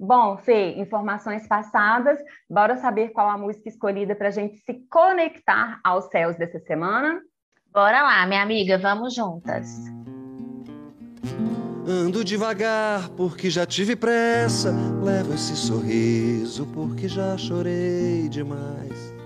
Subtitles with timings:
[0.00, 5.80] Bom, Fê, informações passadas, bora saber qual a música escolhida para a gente se conectar
[5.82, 7.20] aos céus dessa semana?
[7.72, 9.68] Bora lá, minha amiga, vamos juntas.
[11.84, 14.70] Ando devagar porque já tive pressa,
[15.02, 19.17] levo esse sorriso porque já chorei demais.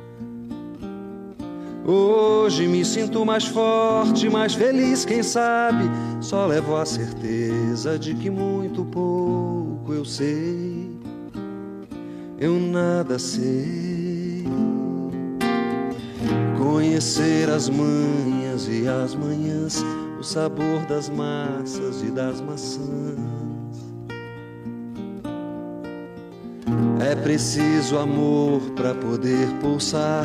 [1.85, 5.85] Hoje me sinto mais forte, mais feliz, quem sabe?
[6.21, 10.97] Só levo a certeza de que muito pouco eu sei.
[12.39, 14.45] Eu nada sei.
[16.57, 19.85] Conhecer as manhas e as manhãs,
[20.21, 23.19] o sabor das massas e das maçãs.
[27.01, 30.25] É preciso amor para poder pulsar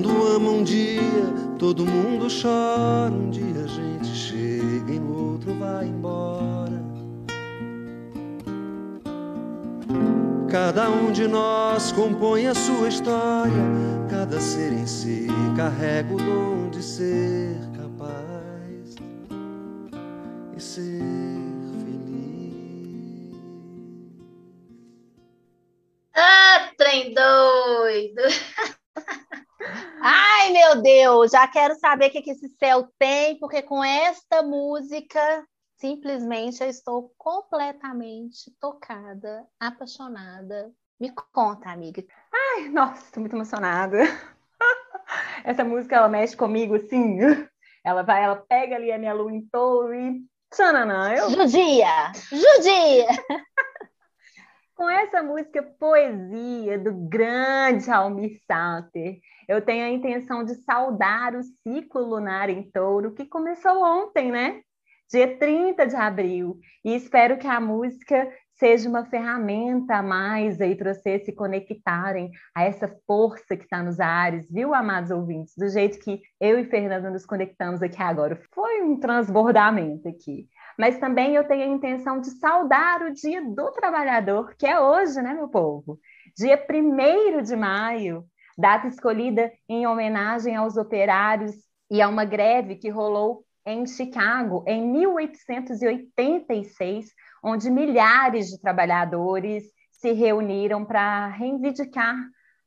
[1.61, 3.13] todo mundo chora.
[3.13, 6.81] Um dia a gente chega e no outro vai embora.
[10.49, 13.53] Cada um de nós compõe a sua história,
[14.09, 18.95] cada ser em si carrega o dom de ser capaz
[20.57, 20.99] e ser
[21.83, 23.37] feliz.
[26.15, 28.23] Ah, trem doido!
[30.03, 34.41] Ai, meu Deus, já quero saber o que, que esse céu tem, porque com esta
[34.41, 35.45] música,
[35.77, 40.71] simplesmente eu estou completamente tocada, apaixonada.
[40.99, 42.03] Me conta, amiga.
[42.33, 43.99] Ai, nossa, estou muito emocionada.
[45.45, 47.19] Essa música, ela mexe comigo, assim.
[47.85, 50.25] Ela vai, ela pega ali a minha lua em touro e...
[50.49, 51.29] Tchananã, eu...
[51.29, 52.11] Judia!
[52.31, 53.07] Judia!
[54.81, 61.43] com essa música Poesia do grande Almir Sater, eu tenho a intenção de saudar o
[61.43, 64.61] ciclo lunar em touro que começou ontem, né?
[65.07, 66.59] Dia 30 de abril.
[66.83, 72.31] E espero que a música seja uma ferramenta a mais aí para vocês se conectarem
[72.55, 75.53] a essa força que está nos ares, viu, amados ouvintes?
[75.55, 78.41] Do jeito que eu e Fernanda nos conectamos aqui agora.
[78.51, 80.47] Foi um transbordamento aqui
[80.81, 85.21] mas também eu tenho a intenção de saudar o Dia do Trabalhador, que é hoje,
[85.21, 85.99] né, meu povo?
[86.35, 88.25] Dia 1 de maio,
[88.57, 91.53] data escolhida em homenagem aos operários
[91.91, 97.11] e a uma greve que rolou em Chicago em 1886,
[97.43, 102.15] onde milhares de trabalhadores se reuniram para reivindicar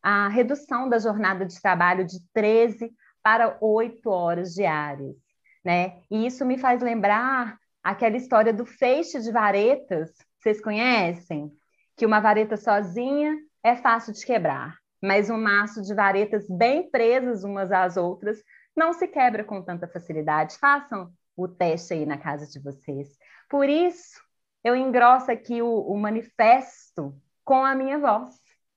[0.01, 5.17] a redução da jornada de trabalho de 13 para 8 horas diárias.
[5.65, 5.99] né?
[6.09, 10.11] E isso me faz lembrar aquela história do feixe de varetas,
[10.41, 11.53] vocês conhecem?
[11.95, 17.45] Que uma vareta sozinha é fácil de quebrar, mas um maço de varetas bem presas
[17.45, 18.43] umas às outras
[18.75, 20.59] não se quebra com tanta facilidade.
[20.59, 23.17] Façam o teste aí na casa de vocês.
[23.49, 24.21] Por isso,
[24.65, 27.15] eu engrosso aqui o, o manifesto
[27.45, 28.31] com a minha voz.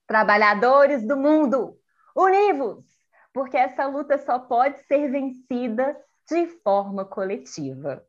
[0.05, 1.77] Trabalhadores do mundo,
[2.15, 2.85] univos!
[3.33, 5.95] Porque essa luta só pode ser vencida
[6.29, 8.06] de forma coletiva.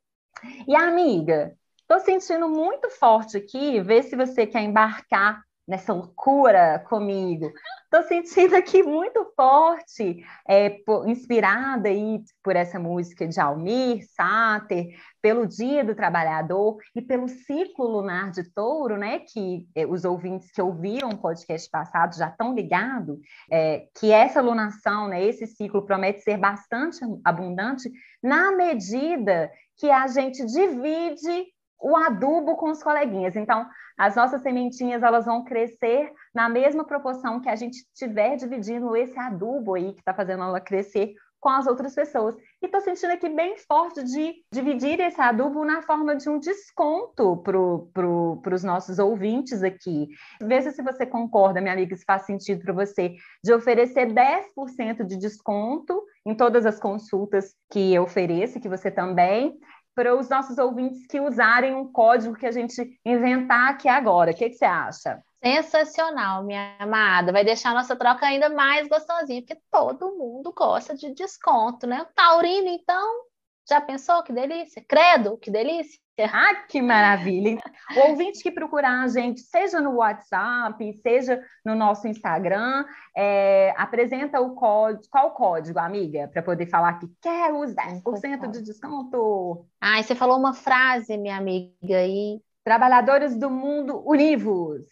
[0.67, 7.53] E amiga, estou sentindo muito forte aqui, vê se você quer embarcar nessa loucura comigo.
[7.85, 14.89] Estou sentindo aqui muito forte, é, inspirada aí por essa música de Almir Sater,
[15.21, 19.19] pelo Dia do Trabalhador e pelo ciclo lunar de touro, né?
[19.19, 23.19] Que é, os ouvintes que ouviram o podcast passado já estão ligados,
[23.51, 27.91] é, que essa lunação, né, esse ciclo promete ser bastante abundante
[28.23, 31.47] na medida que a gente divide
[31.81, 33.37] o adubo com os coleguinhas.
[33.37, 33.67] Então,
[33.99, 39.19] as nossas sementinhas elas vão crescer na mesma proporção que a gente estiver dividindo esse
[39.19, 42.37] adubo aí que está fazendo ela crescer com as outras pessoas.
[42.61, 47.37] E estou sentindo aqui bem forte de dividir esse adubo na forma de um desconto
[47.39, 47.59] para
[47.93, 50.09] pro, os nossos ouvintes aqui.
[50.41, 55.17] Veja se você concorda, minha amiga, se faz sentido para você, de oferecer 10% de
[55.17, 59.57] desconto em todas as consultas que eu ofereço, que você também
[59.99, 64.31] para os nossos ouvintes que usarem um código que a gente inventar aqui agora.
[64.31, 65.21] O que, que você acha?
[65.43, 67.33] Sensacional, minha amada.
[67.33, 72.03] Vai deixar a nossa troca ainda mais gostosinha, porque todo mundo gosta de desconto, né?
[72.03, 73.25] O Taurino, então,
[73.69, 74.23] já pensou?
[74.23, 74.83] Que delícia.
[74.89, 76.01] Credo, que delícia.
[76.33, 77.61] Ah, que maravilha!
[77.97, 82.85] O ouvinte que procurar a gente, seja no WhatsApp, seja no nosso Instagram,
[83.17, 85.05] é, apresenta o código.
[85.11, 86.29] Qual o código, amiga?
[86.33, 89.65] Para poder falar que quer os 10% de desconto.
[89.81, 92.41] Ai, você falou uma frase, minha amiga, aí.
[92.65, 94.83] Trabalhadores do mundo univos.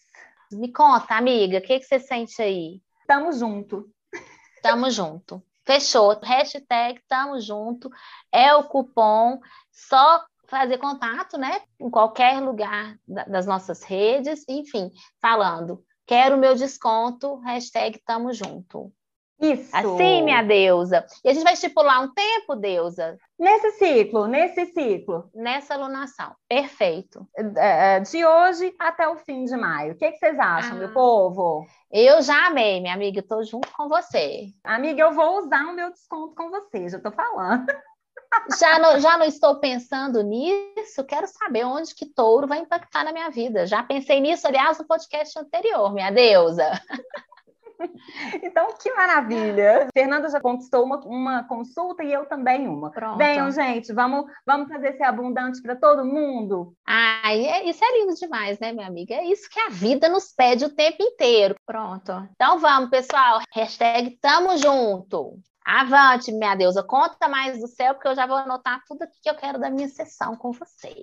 [0.53, 2.81] Me conta, amiga, o que, que você sente aí?
[3.07, 3.91] Tamo junto.
[4.63, 5.43] Tamo junto.
[5.67, 6.19] Fechou.
[6.23, 7.91] Hashtag tamo junto.
[8.33, 9.41] É o cupom.
[9.71, 11.61] Só fazer contato, né?
[11.79, 14.91] Em qualquer lugar das nossas redes, enfim,
[15.21, 18.93] falando, quero meu desconto, hashtag tamo junto.
[19.41, 19.69] Isso.
[19.73, 21.05] Assim, minha deusa.
[21.23, 23.19] E a gente vai estipular um tempo, deusa.
[23.39, 25.31] Nesse ciclo, nesse ciclo.
[25.35, 26.35] Nessa alunação.
[26.49, 27.27] Perfeito.
[27.57, 29.93] É, é, de hoje até o fim de maio.
[29.93, 31.67] O que, que vocês acham, ah, meu povo?
[31.91, 33.21] Eu já amei, minha amiga.
[33.21, 34.49] Estou junto com você.
[34.65, 37.67] Amiga, eu vou usar o meu desconto com você, já estou falando.
[38.59, 43.13] Já não, já não estou pensando nisso, quero saber onde que touro vai impactar na
[43.13, 43.67] minha vida.
[43.67, 46.71] Já pensei nisso, aliás, no podcast anterior, minha deusa.
[48.43, 49.89] Então, que maravilha!
[49.93, 52.91] Fernanda já conquistou uma, uma consulta e eu também uma.
[52.91, 53.19] Pronto.
[53.19, 56.75] Venham, gente, vamos, vamos fazer ser abundante para todo mundo.
[56.87, 59.15] Ai, é, isso é lindo demais, né, minha amiga?
[59.15, 61.55] É isso que a vida nos pede o tempo inteiro.
[61.67, 62.13] Pronto.
[62.33, 63.41] Então vamos, pessoal.
[63.55, 65.39] Hashtag tamo junto.
[65.67, 69.29] Avante, minha deusa, conta mais do céu, porque eu já vou anotar tudo aqui que
[69.29, 70.95] eu quero da minha sessão com você.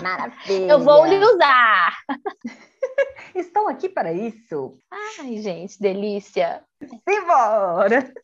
[0.00, 0.70] Maravilha!
[0.70, 1.98] Eu vou lhe usar!
[3.34, 4.78] Estou aqui para isso.
[4.92, 6.62] Ai, gente, delícia!
[7.08, 8.14] Simbora!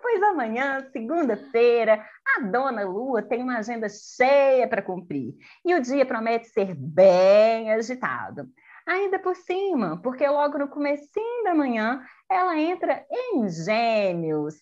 [0.00, 2.02] Pois amanhã, segunda-feira,
[2.38, 7.70] a dona Lua tem uma agenda cheia para cumprir e o dia promete ser bem
[7.74, 8.48] agitado
[8.86, 14.54] ainda por cima, porque logo no comecinho da manhã ela entra em gêmeos.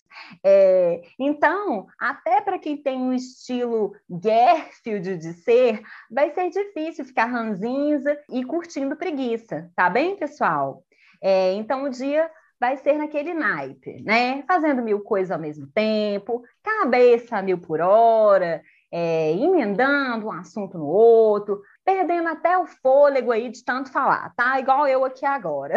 [0.42, 7.26] É, então, até para quem tem um estilo Garfield de ser, vai ser difícil ficar
[7.26, 10.82] ranzinza e curtindo preguiça, tá bem, pessoal?
[11.20, 14.42] É, então, o dia vai ser naquele naipe, né?
[14.48, 20.78] Fazendo mil coisas ao mesmo tempo, cabeça a mil por hora, é, emendando um assunto
[20.78, 24.58] no outro, perdendo até o fôlego aí de tanto falar, tá?
[24.58, 25.74] Igual eu aqui agora.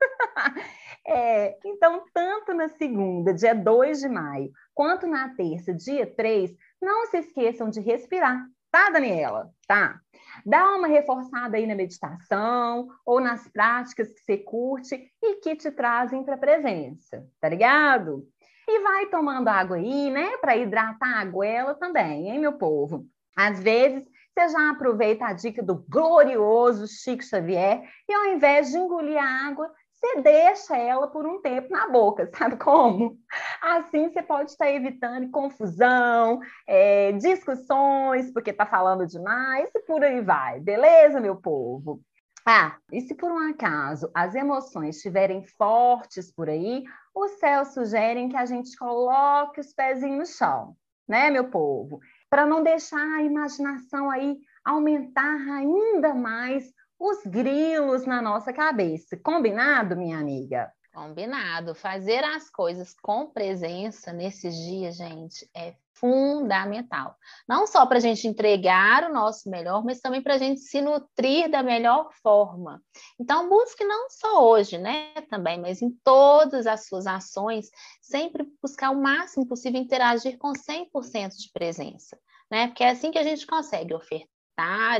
[1.12, 7.06] é, então, tanto na segunda, dia 2 de maio, quanto na terça, dia 3, não
[7.06, 9.50] se esqueçam de respirar, tá, Daniela?
[9.66, 10.00] Tá?
[10.46, 15.72] Dá uma reforçada aí na meditação ou nas práticas que você curte e que te
[15.72, 18.24] trazem para a presença, tá ligado?
[18.68, 23.04] E vai tomando água aí, né, para hidratar a goela também, hein, meu povo?
[23.36, 28.78] Às vezes, você já aproveita a dica do glorioso Chico Xavier e ao invés de
[28.78, 33.18] engolir a água, você deixa ela por um tempo na boca, sabe como?
[33.60, 40.22] Assim você pode estar evitando confusão, é, discussões, porque está falando demais e por aí
[40.22, 42.00] vai, beleza, meu povo?
[42.46, 46.82] Ah, e se por um acaso as emoções estiverem fortes por aí,
[47.14, 50.76] os céus sugerem que a gente coloque os pezinhos no chão.
[51.06, 52.00] né, meu povo?
[52.30, 59.16] Para não deixar a imaginação aí aumentar ainda mais os grilos na nossa cabeça.
[59.16, 60.70] Combinado, minha amiga?
[60.92, 61.74] Combinado.
[61.74, 67.16] Fazer as coisas com presença nesses dias, gente, é fundamental.
[67.48, 70.82] Não só para a gente entregar o nosso melhor, mas também para a gente se
[70.82, 72.82] nutrir da melhor forma.
[73.18, 77.70] Então, busque não só hoje, né, também, mas em todas as suas ações,
[78.02, 82.18] sempre buscar o máximo possível interagir com 100% de presença,
[82.50, 82.66] né?
[82.68, 84.39] Porque é assim que a gente consegue ofertar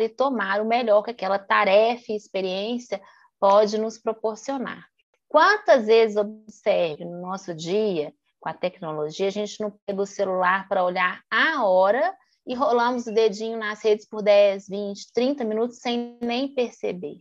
[0.00, 3.00] e tomar o melhor que aquela tarefa e experiência
[3.38, 4.84] pode nos proporcionar.
[5.28, 10.66] Quantas vezes observe no nosso dia, com a tecnologia, a gente não pega o celular
[10.68, 12.14] para olhar a hora
[12.46, 17.18] e rolamos o dedinho nas redes por 10, 20, 30 minutos sem nem perceber.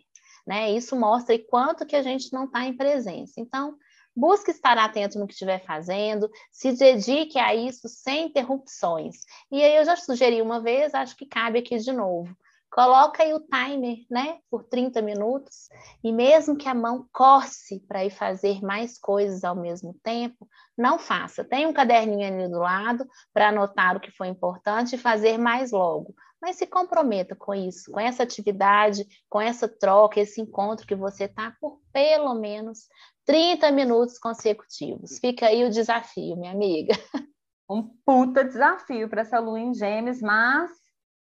[0.48, 0.72] Né?
[0.72, 3.34] Isso mostra quanto que a gente não está em presença.
[3.38, 3.76] Então,
[4.20, 9.18] busque estar atento no que estiver fazendo, se dedique a isso sem interrupções.
[9.50, 12.36] E aí eu já sugeri uma vez, acho que cabe aqui de novo.
[12.70, 15.70] Coloca aí o timer, né, por 30 minutos,
[16.04, 20.48] e mesmo que a mão coce para ir fazer mais coisas ao mesmo tempo,
[20.78, 21.44] não faça.
[21.44, 25.72] Tem um caderninho ali do lado para anotar o que foi importante e fazer mais
[25.72, 26.14] logo.
[26.42, 31.26] Mas se comprometa com isso, com essa atividade, com essa troca, esse encontro que você
[31.26, 32.88] está por pelo menos
[33.26, 35.20] 30 minutos consecutivos.
[35.20, 36.94] Fica aí o desafio, minha amiga.
[37.72, 40.72] Um puta desafio para essa lua em gêmeos, mas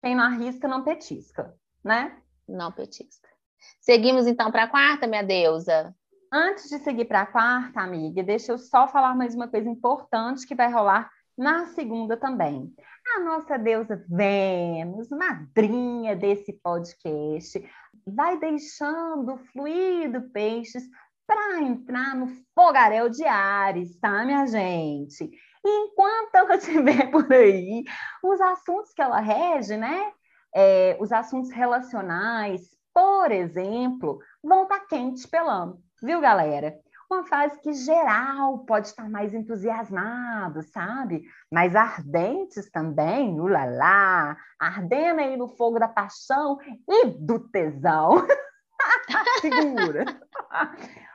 [0.03, 2.21] quem não arrisca não petisca, né?
[2.45, 3.29] Não petisca.
[3.79, 5.95] Seguimos então para a quarta, minha deusa.
[6.29, 10.45] Antes de seguir para a quarta, amiga, deixa eu só falar mais uma coisa importante
[10.45, 12.73] que vai rolar na segunda também.
[13.07, 17.63] A nossa deusa Vênus, madrinha desse podcast,
[18.05, 20.83] vai deixando fluido peixes
[21.25, 25.23] para entrar no fogaréu de Ares, tá, minha gente?
[25.63, 27.83] E enquanto ela estiver por aí,
[28.23, 30.11] os assuntos que ela rege, né?
[30.53, 32.61] É, os assuntos relacionais,
[32.93, 36.79] por exemplo, vão estar tá quentes pelando, viu, galera?
[37.09, 41.23] Uma fase que geral pode estar mais entusiasmado, sabe?
[41.51, 46.57] Mais ardentes também, ulalá, ardendo aí no fogo da paixão
[46.87, 48.25] e do tesão.
[49.39, 50.05] Segura.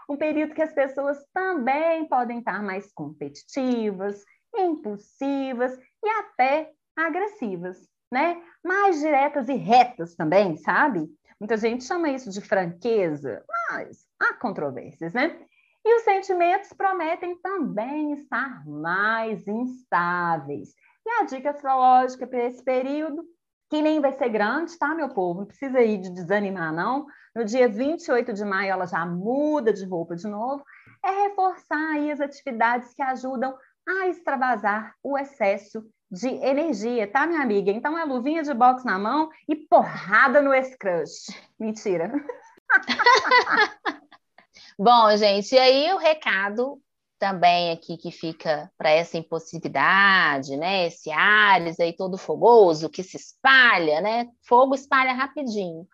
[0.09, 4.25] um período que as pessoas também podem estar mais competitivas,
[4.57, 8.41] impulsivas e até agressivas, né?
[8.65, 11.09] Mais diretas e retas também, sabe?
[11.41, 15.41] Muita gente chama isso de franqueza, mas há controvérsias, né?
[15.85, 20.75] E os sentimentos prometem também estar mais instáveis.
[21.07, 23.25] E a dica astrológica para esse período,
[23.71, 25.41] que nem vai ser grande, tá, meu povo?
[25.41, 27.07] Não precisa ir de desanimar, não.
[27.35, 30.63] No dia 28 de maio, ela já muda de roupa de novo.
[31.03, 33.57] É reforçar aí as atividades que ajudam
[33.89, 37.71] a extravasar o excesso de energia, tá, minha amiga?
[37.71, 41.29] Então é luvinha de boxe na mão e porrada no scrush.
[41.59, 42.13] Mentira.
[44.83, 46.81] Bom, gente, e aí o recado
[47.19, 50.87] também aqui que fica para essa impulsividade, né?
[50.87, 54.27] Esse Ares aí todo fogoso que se espalha, né?
[54.43, 55.87] Fogo espalha rapidinho.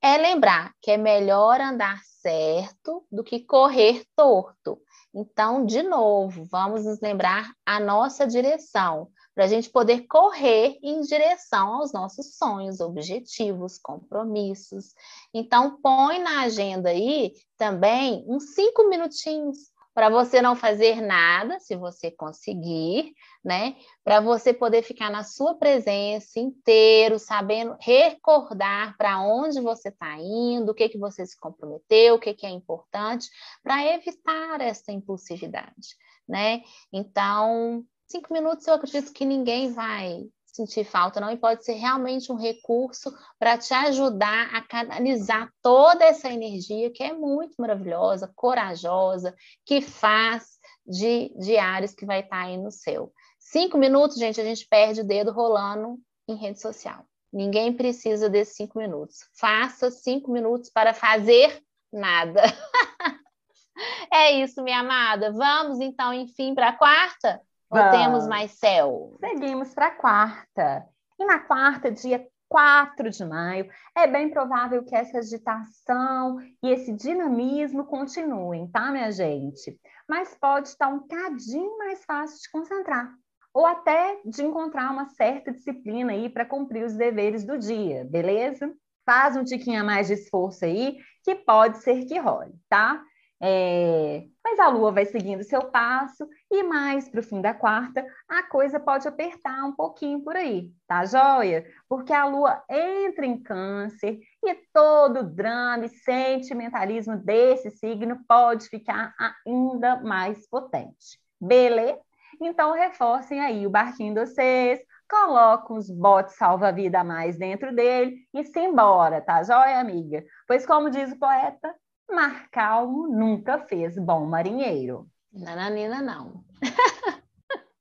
[0.00, 4.80] É lembrar que é melhor andar certo do que correr torto.
[5.14, 11.00] Então, de novo, vamos nos lembrar a nossa direção, para a gente poder correr em
[11.00, 14.94] direção aos nossos sonhos, objetivos, compromissos.
[15.32, 21.76] Então, põe na agenda aí também uns cinco minutinhos para você não fazer nada, se
[21.76, 23.12] você conseguir,
[23.44, 23.76] né?
[24.02, 30.72] Para você poder ficar na sua presença inteiro, sabendo recordar para onde você está indo,
[30.72, 33.28] o que que você se comprometeu, o que que é importante,
[33.62, 35.96] para evitar essa impulsividade,
[36.26, 36.62] né?
[36.90, 42.30] Então, cinco minutos eu acredito que ninguém vai sentir falta, não, e pode ser realmente
[42.30, 49.34] um recurso para te ajudar a canalizar toda essa energia que é muito maravilhosa, corajosa,
[49.64, 53.12] que faz de diários que vai estar tá aí no seu.
[53.38, 57.04] Cinco minutos, gente, a gente perde o dedo rolando em rede social.
[57.32, 59.20] Ninguém precisa desses cinco minutos.
[59.38, 62.42] Faça cinco minutos para fazer nada.
[64.12, 65.32] é isso, minha amada.
[65.32, 67.40] Vamos então, enfim, para a quarta?
[67.72, 69.16] Ou temos mais céu?
[69.18, 70.86] Seguimos para a quarta.
[71.18, 76.92] E na quarta, dia 4 de maio, é bem provável que essa agitação e esse
[76.92, 79.80] dinamismo continuem, tá, minha gente?
[80.06, 83.10] Mas pode estar um cadinho mais fácil de concentrar,
[83.54, 88.70] ou até de encontrar uma certa disciplina aí para cumprir os deveres do dia, beleza?
[89.06, 93.02] Faz um tiquinho a mais de esforço aí, que pode ser que role, tá?
[93.44, 98.06] É, mas a lua vai seguindo seu passo e mais para o fim da quarta,
[98.28, 101.66] a coisa pode apertar um pouquinho por aí, tá joia?
[101.88, 108.68] Porque a lua entra em câncer e todo o drama e sentimentalismo desse signo pode
[108.68, 109.12] ficar
[109.44, 111.18] ainda mais potente.
[111.40, 111.98] Beleza?
[112.40, 114.80] Então reforcem aí o barquinho de vocês,
[115.10, 120.24] colocam os botes salva-vida a mais dentro dele e se embora, tá joia, amiga?
[120.46, 121.74] Pois como diz o poeta,
[122.10, 125.06] mar calmo nunca fez bom marinheiro.
[125.32, 126.44] Nananina não.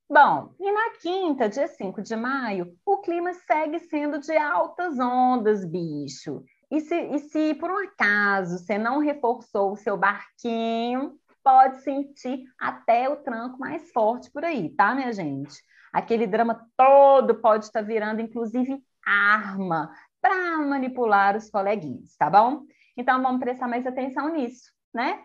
[0.10, 5.64] Bom, e na quinta, dia 5 de maio, o clima segue sendo de altas ondas,
[5.64, 6.44] bicho.
[6.70, 12.44] E se, e se por um acaso você não reforçou o seu barquinho, pode sentir
[12.60, 15.64] até o tranco mais forte por aí, tá, minha gente?
[15.94, 22.64] Aquele drama todo pode estar virando, inclusive, arma para manipular os coleguinhas, tá bom?
[22.98, 25.24] Então, vamos prestar mais atenção nisso, né?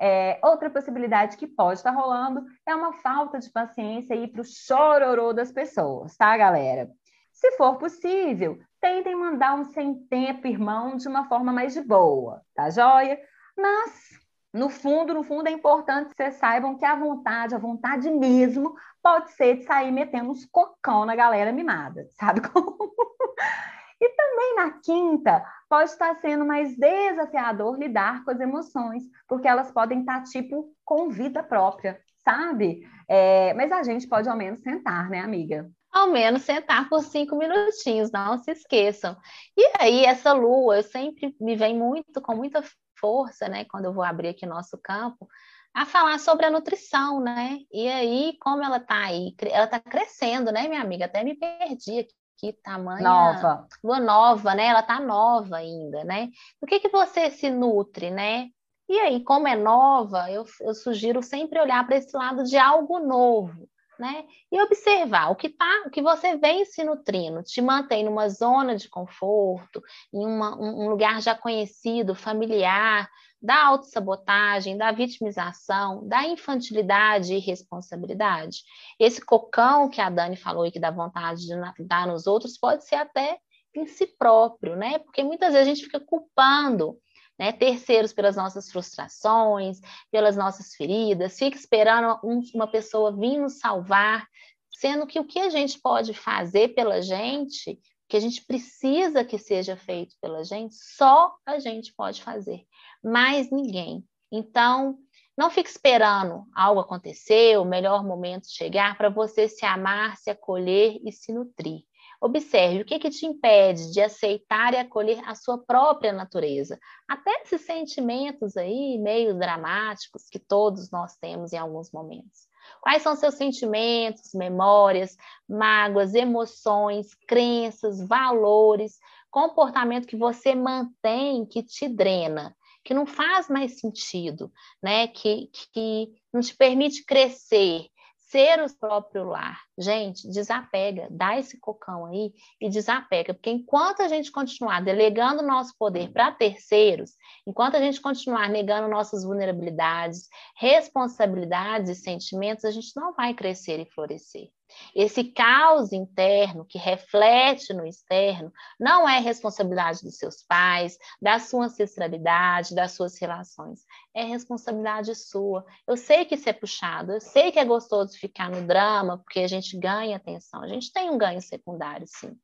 [0.00, 4.44] É, outra possibilidade que pode estar rolando é uma falta de paciência aí para o
[4.44, 6.90] chororô das pessoas, tá, galera?
[7.32, 12.42] Se for possível, tentem mandar um sem tempo, irmão, de uma forma mais de boa,
[12.54, 13.18] tá joia?
[13.56, 14.10] Mas,
[14.52, 18.74] no fundo, no fundo, é importante que vocês saibam que a vontade, a vontade mesmo,
[19.02, 22.76] pode ser de sair metendo uns cocão na galera mimada, sabe como?
[24.02, 29.70] E também na quinta, pode estar sendo mais desafiador lidar com as emoções, porque elas
[29.70, 32.84] podem estar, tipo, com vida própria, sabe?
[33.08, 35.70] É, mas a gente pode ao menos sentar, né, amiga?
[35.92, 39.16] Ao menos sentar por cinco minutinhos, não se esqueçam.
[39.56, 42.60] E aí, essa lua, eu sempre me vem muito, com muita
[42.98, 45.28] força, né, quando eu vou abrir aqui nosso campo,
[45.72, 47.58] a falar sobre a nutrição, né?
[47.72, 51.04] E aí, como ela tá aí, ela tá crescendo, né, minha amiga?
[51.04, 53.68] Até me perdi aqui que tamanho nova.
[53.84, 54.66] lua nova, né?
[54.66, 56.28] Ela tá nova ainda, né?
[56.60, 58.48] Do que que você se nutre, né?
[58.88, 62.98] E aí, como é nova, eu, eu sugiro sempre olhar para esse lado de algo
[62.98, 63.68] novo,
[64.02, 64.24] né?
[64.50, 68.74] E observar o que tá, o que você vem se nutrindo, te mantém numa zona
[68.74, 69.80] de conforto,
[70.12, 73.08] em uma, um lugar já conhecido, familiar,
[73.40, 78.64] da autossabotagem, da vitimização, da infantilidade e responsabilidade.
[78.98, 81.54] Esse cocão que a Dani falou e que dá vontade de
[81.86, 83.38] dar nos outros pode ser até
[83.72, 84.98] em si próprio, né?
[84.98, 86.98] Porque muitas vezes a gente fica culpando
[87.42, 89.80] né, terceiros pelas nossas frustrações,
[90.12, 92.20] pelas nossas feridas, fica esperando
[92.54, 94.28] uma pessoa vir nos salvar,
[94.70, 99.38] sendo que o que a gente pode fazer pela gente que a gente precisa que
[99.38, 102.62] seja feito pela gente, só a gente pode fazer,
[103.02, 104.04] mais ninguém.
[104.30, 104.98] Então,
[105.36, 111.00] não fique esperando algo acontecer, o melhor momento chegar para você se amar, se acolher
[111.02, 111.80] e se nutrir.
[112.24, 116.78] Observe o que, que te impede de aceitar e acolher a sua própria natureza.
[117.08, 122.46] Até esses sentimentos aí, meio dramáticos, que todos nós temos em alguns momentos.
[122.80, 125.16] Quais são seus sentimentos, memórias,
[125.48, 133.80] mágoas, emoções, crenças, valores, comportamento que você mantém que te drena, que não faz mais
[133.80, 135.08] sentido, né?
[135.08, 139.60] Que, que não te permite crescer, ser o próprio lar.
[139.78, 145.74] Gente, desapega, dá esse cocão aí e desapega, porque enquanto a gente continuar delegando nosso
[145.78, 147.12] poder para terceiros,
[147.46, 153.80] enquanto a gente continuar negando nossas vulnerabilidades, responsabilidades e sentimentos, a gente não vai crescer
[153.80, 154.50] e florescer.
[154.94, 161.66] Esse caos interno que reflete no externo não é responsabilidade dos seus pais, da sua
[161.66, 163.80] ancestralidade, das suas relações.
[164.14, 165.64] É responsabilidade sua.
[165.86, 169.40] Eu sei que isso é puxado, eu sei que é gostoso ficar no drama, porque
[169.40, 170.62] a gente ganha atenção.
[170.62, 172.36] A gente tem um ganho secundário, sim.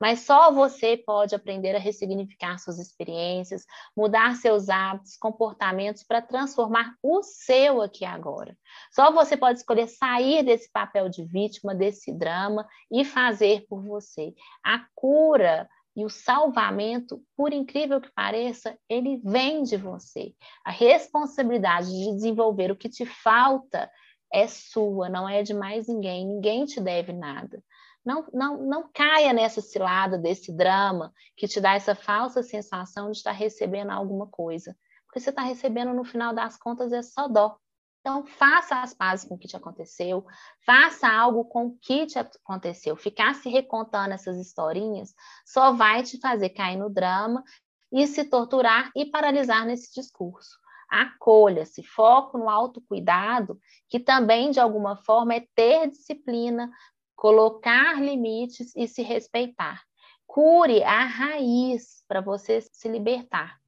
[0.00, 3.64] Mas só você pode aprender a ressignificar suas experiências,
[3.96, 8.56] mudar seus hábitos, comportamentos para transformar o seu aqui agora.
[8.92, 14.34] Só você pode escolher sair desse papel de vítima, desse drama e fazer por você.
[14.64, 20.32] A cura e o salvamento, por incrível que pareça, ele vem de você.
[20.64, 23.90] A responsabilidade de desenvolver o que te falta
[24.32, 26.26] é sua, não é de mais ninguém.
[26.26, 27.62] Ninguém te deve nada.
[28.04, 33.18] Não, não, não caia nessa cilada desse drama que te dá essa falsa sensação de
[33.18, 34.76] estar recebendo alguma coisa.
[35.06, 37.58] Porque você está recebendo, no final das contas, é só dó.
[38.00, 40.24] Então, faça as pazes com o que te aconteceu,
[40.64, 42.96] faça algo com o que te aconteceu.
[42.96, 45.14] Ficar se recontando essas historinhas
[45.44, 47.44] só vai te fazer cair no drama
[47.92, 50.59] e se torturar e paralisar nesse discurso.
[50.90, 56.68] Acolha-se, foco no autocuidado, que também, de alguma forma, é ter disciplina,
[57.14, 59.82] colocar limites e se respeitar.
[60.26, 63.60] Cure a raiz para você se libertar.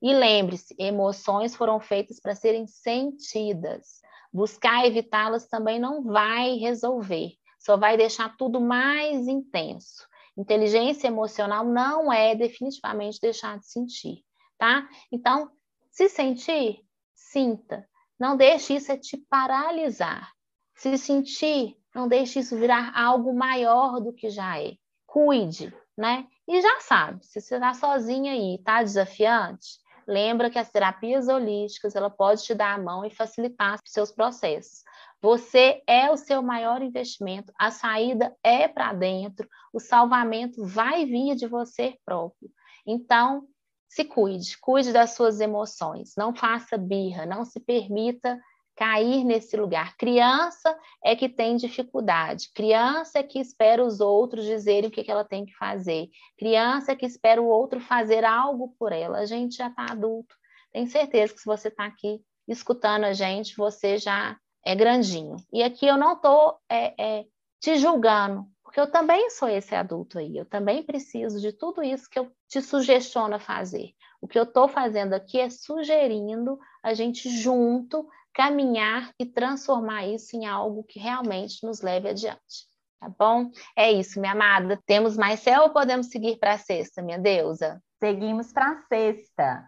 [0.00, 4.00] E lembre-se, emoções foram feitas para serem sentidas.
[4.32, 10.08] Buscar evitá-las também não vai resolver, só vai deixar tudo mais intenso.
[10.36, 14.22] Inteligência emocional não é definitivamente deixar de sentir,
[14.56, 14.88] tá?
[15.12, 15.50] Então,
[16.00, 16.80] se sentir,
[17.14, 17.86] sinta.
[18.18, 20.32] Não deixe isso te paralisar.
[20.74, 24.76] Se sentir, não deixe isso virar algo maior do que já é.
[25.04, 26.26] Cuide, né?
[26.48, 31.94] E já sabe, se você está sozinha aí, está desafiante, lembra que as terapias holísticas,
[31.94, 34.82] ela pode te dar a mão e facilitar os seus processos.
[35.20, 41.36] Você é o seu maior investimento, a saída é para dentro, o salvamento vai vir
[41.36, 42.50] de você próprio.
[42.86, 43.46] Então,
[43.90, 48.40] se cuide, cuide das suas emoções, não faça birra, não se permita
[48.76, 49.96] cair nesse lugar.
[49.96, 55.24] Criança é que tem dificuldade, criança é que espera os outros dizerem o que, ela
[55.24, 59.18] tem que fazer, criança é que espera o outro fazer algo por ela.
[59.18, 60.36] A gente já está adulto.
[60.72, 65.36] Tenho certeza que se você está aqui escutando a gente, você já é grandinho.
[65.52, 67.24] E aqui eu não estou é, é,
[67.60, 72.08] te julgando, porque eu também sou esse adulto aí, eu também preciso de tudo isso
[72.08, 73.90] que eu te sugestiono a fazer.
[74.20, 80.36] O que eu estou fazendo aqui é sugerindo a gente junto caminhar e transformar isso
[80.36, 82.68] em algo que realmente nos leve adiante.
[83.00, 83.50] Tá bom?
[83.74, 84.80] É isso, minha amada.
[84.86, 87.82] Temos mais céu ou podemos seguir para a sexta, minha deusa?
[87.98, 89.64] Seguimos para a sexta.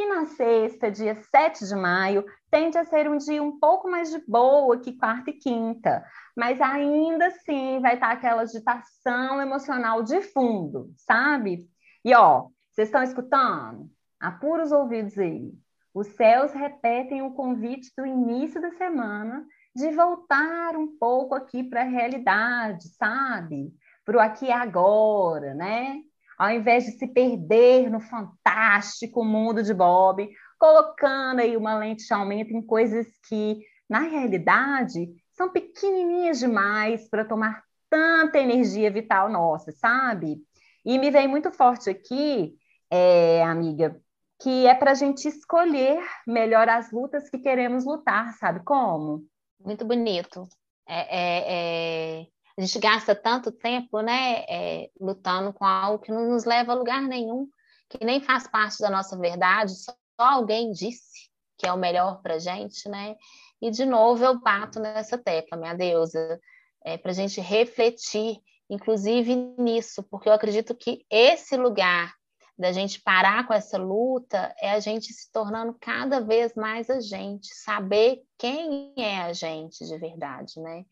[0.00, 4.10] E na sexta, dia 7 de maio, tende a ser um dia um pouco mais
[4.10, 6.02] de boa que quarta e quinta,
[6.34, 11.68] mas ainda assim vai estar aquela agitação emocional de fundo, sabe?
[12.02, 13.90] E ó, vocês estão escutando?
[14.18, 15.52] Apura os ouvidos aí.
[15.92, 19.44] Os céus repetem o convite do início da semana
[19.76, 23.70] de voltar um pouco aqui para a realidade, sabe?
[24.02, 26.00] Para o aqui e agora, né?
[26.40, 30.26] Ao invés de se perder no fantástico mundo de Bob,
[30.58, 37.26] colocando aí uma lente de aumento em coisas que, na realidade, são pequenininhas demais para
[37.26, 40.38] tomar tanta energia vital nossa, sabe?
[40.82, 42.54] E me vem muito forte aqui,
[42.90, 44.00] é, amiga,
[44.40, 49.26] que é para a gente escolher melhor as lutas que queremos lutar, sabe como?
[49.62, 50.48] Muito bonito.
[50.88, 52.26] É, é, é...
[52.56, 56.74] A gente gasta tanto tempo, né, é, lutando com algo que não nos leva a
[56.74, 57.48] lugar nenhum,
[57.88, 62.38] que nem faz parte da nossa verdade, só alguém disse que é o melhor para
[62.38, 63.16] gente, né?
[63.60, 66.40] E de novo eu bato nessa tecla, minha deusa,
[66.82, 72.14] é, para a gente refletir, inclusive nisso, porque eu acredito que esse lugar
[72.58, 77.00] da gente parar com essa luta é a gente se tornando cada vez mais a
[77.00, 80.84] gente, saber quem é a gente de verdade, né?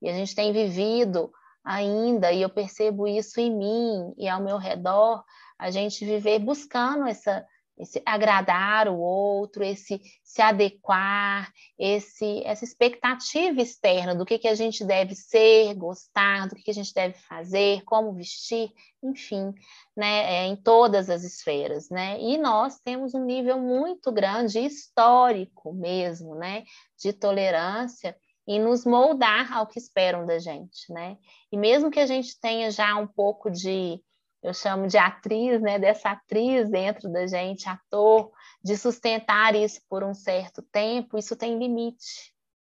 [0.00, 1.32] E a gente tem vivido
[1.64, 5.24] ainda, e eu percebo isso em mim e ao meu redor,
[5.58, 7.44] a gente viver buscando essa
[7.78, 14.54] esse agradar o outro, esse se adequar, esse, essa expectativa externa do que, que a
[14.54, 19.52] gente deve ser, gostar, do que, que a gente deve fazer, como vestir, enfim,
[19.94, 22.18] né, é, em todas as esferas, né?
[22.20, 26.64] E nós temos um nível muito grande, histórico mesmo, né,
[26.98, 31.16] de tolerância e nos moldar ao que esperam da gente, né?
[31.50, 34.00] E mesmo que a gente tenha já um pouco de
[34.42, 38.30] eu chamo de atriz, né, dessa atriz dentro da gente, ator,
[38.62, 42.32] de sustentar isso por um certo tempo, isso tem limite,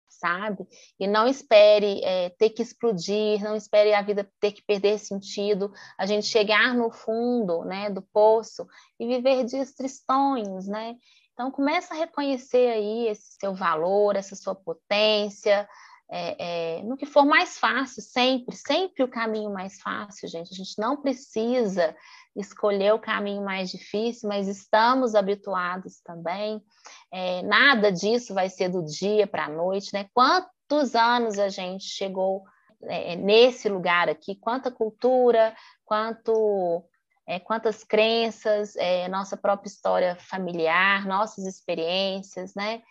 [0.08, 0.68] sabe?
[1.00, 5.72] E não espere é, ter que explodir, não espere a vida ter que perder sentido,
[5.98, 8.68] a gente chegar no fundo, né, do poço
[9.00, 10.96] e viver dias tristonhos, né?
[11.40, 15.66] Então começa a reconhecer aí esse seu valor, essa sua potência,
[16.12, 20.52] é, é, no que for mais fácil, sempre, sempre o caminho mais fácil, gente.
[20.52, 21.96] A gente não precisa
[22.36, 26.62] escolher o caminho mais difícil, mas estamos habituados também.
[27.10, 30.10] É, nada disso vai ser do dia para a noite, né?
[30.14, 32.44] Quantos anos a gente chegou
[32.84, 34.36] é, nesse lugar aqui?
[34.36, 36.84] Quanta cultura, quanto
[37.30, 42.82] é, quantas crenças, é, nossa própria história familiar, nossas experiências, né?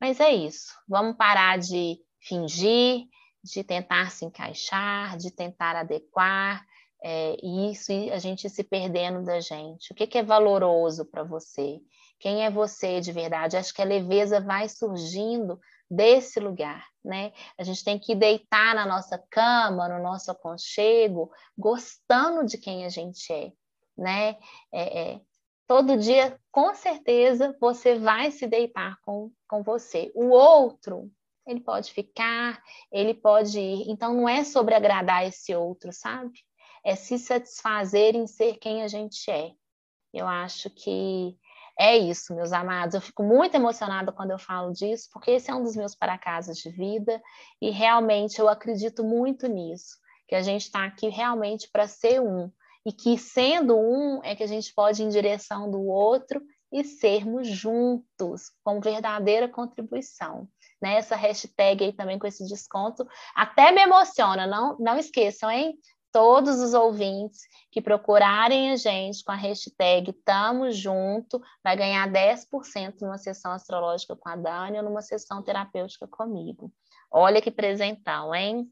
[0.00, 0.72] Mas é isso.
[0.86, 3.06] Vamos parar de fingir,
[3.42, 6.64] de tentar se encaixar, de tentar adequar,
[7.02, 9.92] é, e isso a gente se perdendo da gente.
[9.92, 11.80] O que, que é valoroso para você?
[12.20, 13.56] Quem é você de verdade?
[13.56, 15.58] Acho que a leveza vai surgindo
[15.90, 17.32] desse lugar, né?
[17.58, 22.88] A gente tem que deitar na nossa cama, no nosso aconchego, gostando de quem a
[22.88, 23.50] gente é,
[23.98, 24.36] né?
[24.72, 25.20] É, é,
[25.66, 30.10] todo dia, com certeza, você vai se deitar com, com você.
[30.14, 31.10] O outro
[31.46, 33.90] ele pode ficar, ele pode ir.
[33.90, 36.38] Então, não é sobre agradar esse outro, sabe?
[36.84, 39.52] É se satisfazer em ser quem a gente é.
[40.12, 41.36] Eu acho que
[41.80, 42.94] É isso, meus amados.
[42.94, 46.58] Eu fico muito emocionada quando eu falo disso, porque esse é um dos meus para-casas
[46.58, 47.22] de vida
[47.62, 52.50] e realmente eu acredito muito nisso, que a gente está aqui realmente para ser um
[52.88, 56.40] e que sendo um é que a gente pode ir em direção do outro
[56.72, 60.48] e sermos juntos com verdadeira contribuição.
[60.80, 60.94] Né?
[60.94, 64.46] Essa hashtag aí também com esse desconto até me emociona.
[64.46, 65.78] Não, não esqueçam, hein?
[66.10, 73.02] todos os ouvintes que procurarem a gente com a hashtag Tamo Junto, vai ganhar 10%
[73.02, 76.72] numa sessão astrológica com a Dani ou numa sessão terapêutica comigo.
[77.10, 78.66] Olha que presentão, hein?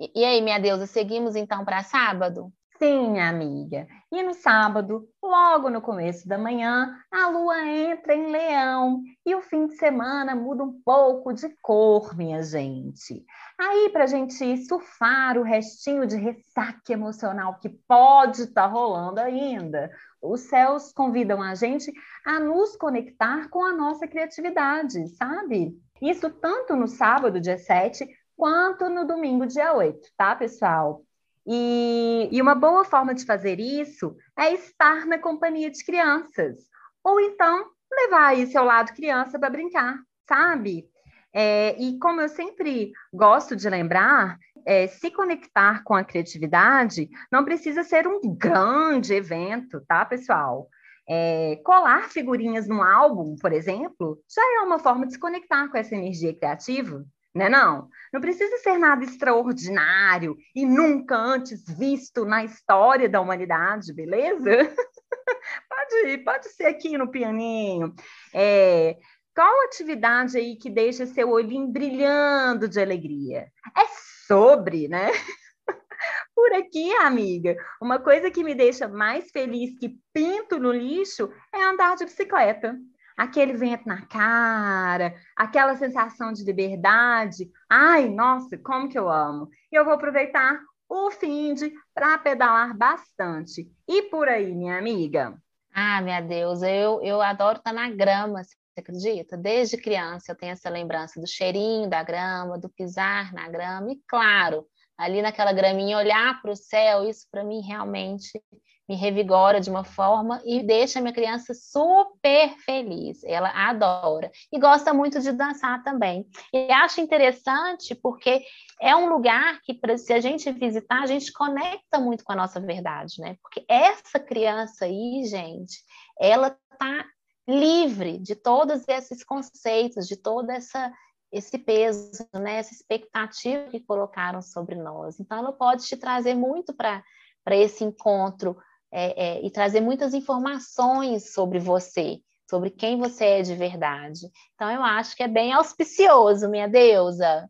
[0.00, 2.50] E, e aí, minha deusa, seguimos então para sábado?
[2.78, 3.88] Sim, amiga.
[4.12, 9.42] E no sábado, logo no começo da manhã, a lua entra em leão e o
[9.42, 13.26] fim de semana muda um pouco de cor, minha gente.
[13.58, 19.18] Aí, para a gente surfar o restinho de ressaca emocional que pode estar tá rolando
[19.18, 19.90] ainda,
[20.22, 21.92] os céus convidam a gente
[22.24, 25.76] a nos conectar com a nossa criatividade, sabe?
[26.00, 31.02] Isso tanto no sábado, dia 7, quanto no domingo, dia 8, tá, pessoal?
[31.50, 36.56] E, e uma boa forma de fazer isso é estar na companhia de crianças.
[37.02, 40.84] Ou então levar aí seu lado criança para brincar, sabe?
[41.32, 47.44] É, e como eu sempre gosto de lembrar, é, se conectar com a criatividade não
[47.44, 50.68] precisa ser um grande evento, tá, pessoal?
[51.08, 55.78] É, colar figurinhas no álbum, por exemplo, já é uma forma de se conectar com
[55.78, 57.02] essa energia criativa,
[57.38, 57.48] né?
[57.48, 64.50] Não, não precisa ser nada extraordinário e nunca antes visto na história da humanidade, beleza?
[65.70, 67.94] pode, pode ser aqui no pianinho.
[68.34, 68.96] É,
[69.34, 73.46] qual atividade aí que deixa seu olhinho brilhando de alegria?
[73.76, 73.84] É
[74.26, 75.10] sobre, né?
[76.34, 81.62] Por aqui, amiga, uma coisa que me deixa mais feliz que pinto no lixo é
[81.62, 82.76] andar de bicicleta
[83.18, 87.50] aquele vento na cara, aquela sensação de liberdade.
[87.68, 89.48] Ai, nossa, como que eu amo!
[89.72, 93.68] E eu vou aproveitar o fim de para pedalar bastante.
[93.88, 95.36] E por aí, minha amiga?
[95.74, 99.36] Ah, minha Deus, eu, eu adoro estar na grama, você acredita?
[99.36, 104.00] Desde criança eu tenho essa lembrança do cheirinho da grama, do pisar na grama, e
[104.06, 104.64] claro,
[104.96, 108.40] ali naquela graminha, olhar para o céu, isso para mim realmente
[108.88, 113.22] me revigora de uma forma e deixa a minha criança super feliz.
[113.24, 116.26] Ela adora e gosta muito de dançar também.
[116.52, 118.42] E acho interessante porque
[118.80, 122.60] é um lugar que, se a gente visitar, a gente conecta muito com a nossa
[122.60, 123.36] verdade, né?
[123.42, 125.82] Porque essa criança aí, gente,
[126.18, 127.04] ela tá
[127.46, 130.92] livre de todos esses conceitos, de toda essa
[131.30, 135.20] esse peso, né, essa expectativa que colocaram sobre nós.
[135.20, 137.04] Então, ela pode te trazer muito para
[137.50, 138.56] esse encontro
[138.90, 144.20] é, é, e trazer muitas informações sobre você, sobre quem você é de verdade.
[144.54, 147.48] Então, eu acho que é bem auspicioso, minha deusa.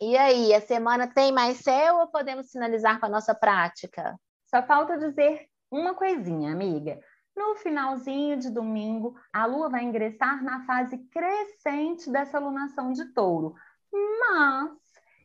[0.00, 4.18] E aí, a semana tem mais céu ou podemos finalizar com a nossa prática?
[4.46, 6.98] Só falta dizer uma coisinha, amiga.
[7.36, 13.54] No finalzinho de domingo, a Lua vai ingressar na fase crescente dessa lunação de touro.
[13.92, 14.70] Mas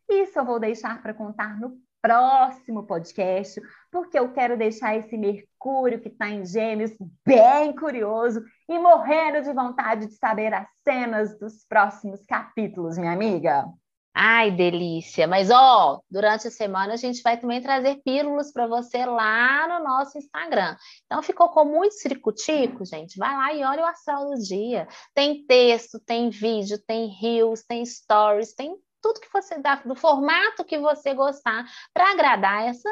[0.09, 3.59] isso eu vou deixar para contar no próximo podcast,
[3.91, 6.91] porque eu quero deixar esse Mercúrio que está em Gêmeos
[7.25, 13.65] bem curioso e morrendo de vontade de saber as cenas dos próximos capítulos, minha amiga.
[14.13, 15.27] Ai, delícia!
[15.27, 19.83] Mas ó, durante a semana a gente vai também trazer pílulas para você lá no
[19.83, 20.77] nosso Instagram.
[21.07, 23.17] Então ficou com muito ciricutico, gente?
[23.17, 24.87] Vai lá e olha o astral do dia.
[25.15, 30.65] Tem texto, tem vídeo, tem reels, tem stories, tem tudo que você dá, do formato
[30.65, 31.63] que você gostar,
[31.93, 32.89] para agradar essa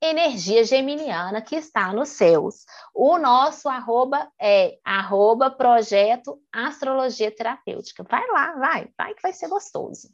[0.00, 2.64] energia geminiana que está nos céus.
[2.94, 8.04] O nosso arroba é arroba projeto astrologia terapêutica.
[8.04, 10.08] Vai lá, vai, vai que vai ser gostoso.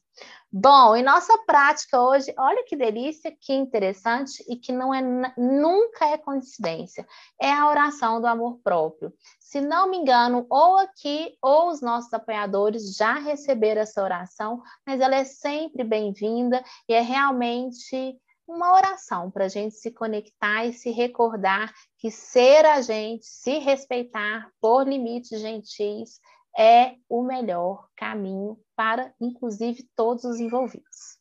[0.51, 5.01] Bom, e nossa prática hoje, olha que delícia, que interessante e que não é
[5.37, 7.07] nunca é coincidência.
[7.41, 9.13] É a oração do amor próprio.
[9.41, 15.01] Se não me engano, ou aqui ou os nossos apoiadores já receberam essa oração, mas
[15.01, 18.19] ela é sempre bem-vinda e é realmente
[18.53, 23.59] uma oração para a gente se conectar e se recordar que ser a gente, se
[23.59, 26.21] respeitar por limites gentis,
[26.57, 31.19] é o melhor caminho para, inclusive, todos os envolvidos.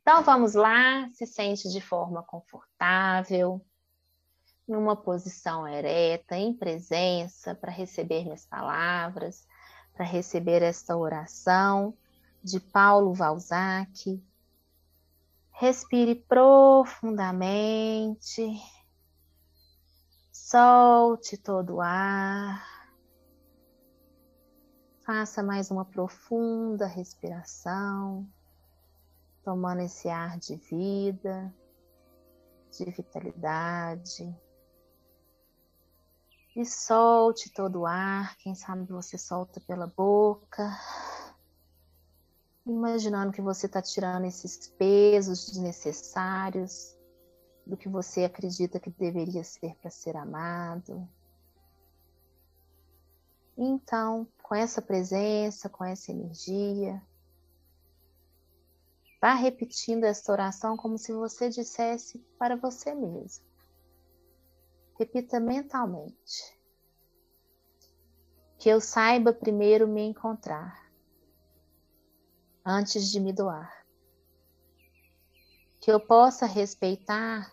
[0.00, 3.64] Então, vamos lá, se sente de forma confortável,
[4.66, 9.46] numa posição ereta, em presença, para receber minhas palavras,
[9.94, 11.94] para receber esta oração
[12.42, 14.20] de Paulo Valzac,
[15.62, 18.60] Respire profundamente.
[20.32, 22.60] Solte todo o ar.
[25.06, 28.28] faça mais uma profunda respiração,
[29.44, 31.54] tomando esse ar de vida,
[32.76, 34.36] de vitalidade.
[36.56, 40.76] E solte todo o ar, quem sabe você solta pela boca.
[42.64, 46.96] Imaginando que você está tirando esses pesos desnecessários
[47.66, 51.08] do que você acredita que deveria ser para ser amado.
[53.56, 57.02] Então, com essa presença, com essa energia,
[59.20, 63.44] vá repetindo esta oração como se você dissesse para você mesmo.
[64.98, 66.58] Repita mentalmente.
[68.58, 70.81] Que eu saiba primeiro me encontrar,
[72.64, 73.84] antes de me doar.
[75.80, 77.52] Que eu possa respeitar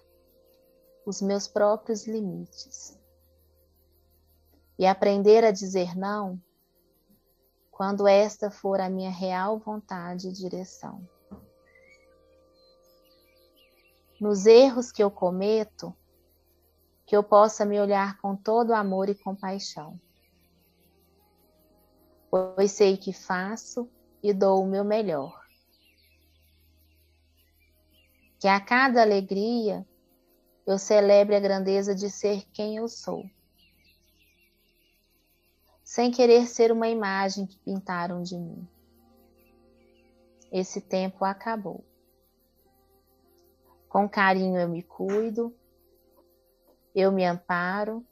[1.05, 2.97] os meus próprios limites
[4.77, 6.39] e aprender a dizer não
[7.71, 11.07] quando esta for a minha real vontade e direção.
[14.19, 15.95] Nos erros que eu cometo,
[17.05, 19.99] que eu possa me olhar com todo amor e compaixão,
[22.29, 23.89] pois sei que faço
[24.21, 25.39] e dou o meu melhor.
[28.39, 29.85] Que a cada alegria
[30.65, 33.25] eu celebre a grandeza de ser quem eu sou
[35.89, 38.69] sem querer ser uma imagem que pintaram de mim.
[40.51, 41.83] Esse tempo acabou.
[43.89, 45.51] Com carinho eu me cuido,
[46.93, 48.05] eu me amparo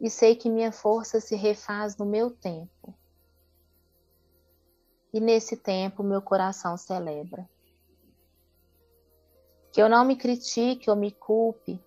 [0.00, 2.97] e sei que minha força se refaz no meu tempo.
[5.12, 7.48] E nesse tempo meu coração celebra.
[9.72, 11.80] Que eu não me critique ou me culpe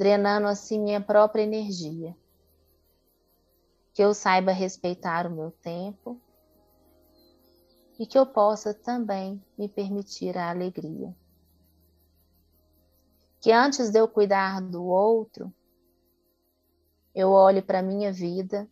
[0.00, 2.16] drenando assim minha própria energia.
[3.92, 6.18] Que eu saiba respeitar o meu tempo
[7.98, 11.14] e que eu possa também me permitir a alegria.
[13.42, 15.52] Que antes de eu cuidar do outro,
[17.14, 18.66] eu olhe para a minha vida,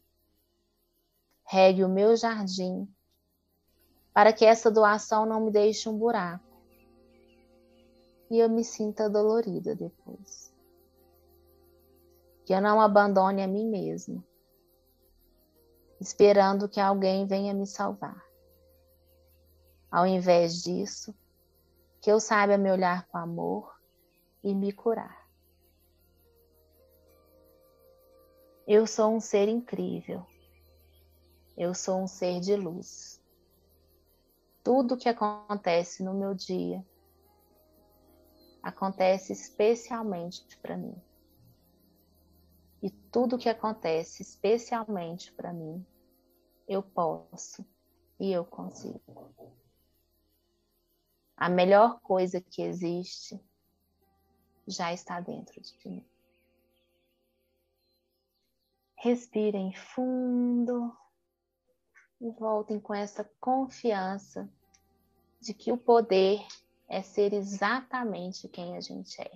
[1.48, 2.87] regue o meu jardim,
[4.12, 6.44] para que essa doação não me deixe um buraco
[8.30, 10.48] e eu me sinta dolorida depois
[12.48, 14.24] que eu não abandone a mim mesmo,
[16.00, 18.24] esperando que alguém venha me salvar.
[19.90, 21.14] Ao invés disso,
[22.00, 23.78] que eu saiba me olhar com amor
[24.42, 25.28] e me curar.
[28.66, 30.26] Eu sou um ser incrível.
[31.61, 33.21] Eu sou um ser de luz.
[34.62, 36.87] Tudo que acontece no meu dia
[38.62, 40.94] acontece especialmente para mim.
[42.81, 45.85] E tudo que acontece, especialmente para mim,
[46.68, 47.66] eu posso
[48.21, 49.35] e eu consigo.
[51.37, 53.37] A melhor coisa que existe
[54.64, 56.09] já está dentro de mim.
[58.94, 60.97] Respirem fundo
[62.20, 64.48] e voltem com essa confiança
[65.40, 66.44] de que o poder
[66.88, 69.31] é ser exatamente quem a gente é.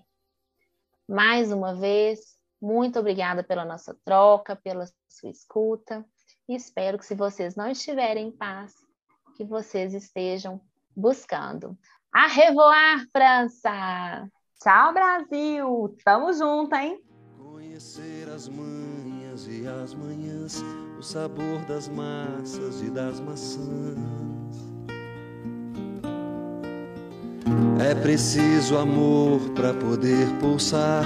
[1.09, 6.05] Mais uma vez, muito obrigada pela nossa troca, pela sua escuta.
[6.49, 8.75] Espero que, se vocês não estiverem em paz,
[9.37, 10.61] que vocês estejam
[10.95, 11.77] buscando.
[12.13, 14.29] A revoar, França!
[14.61, 15.97] Tchau, Brasil!
[16.05, 17.03] Tamo junto, hein?
[17.37, 18.49] Conhecer as
[19.33, 20.65] manhas e as manhãs,
[20.99, 23.99] o sabor das massas e das maçãs.
[27.81, 31.05] É preciso amor para poder pulsar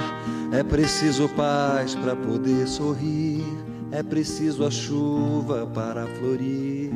[0.53, 3.43] é preciso paz para poder sorrir,
[3.91, 6.91] é preciso a chuva para florir.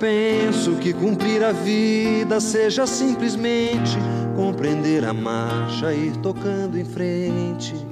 [0.00, 3.98] Penso que cumprir a vida seja simplesmente
[4.34, 7.91] compreender a marcha, ir tocando em frente.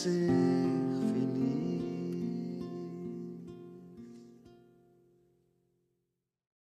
[0.00, 0.39] capaz e ser.